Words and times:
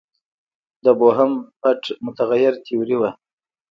د 0.83 0.85
بوهم 0.99 1.31
پټ 1.61 1.81
متغیر 2.05 2.53
تیوري 2.65 2.95
وه. 3.01 3.11